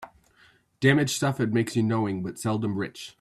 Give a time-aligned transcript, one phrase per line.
[0.79, 3.09] Damage suffered makes you knowing, but seldom rich.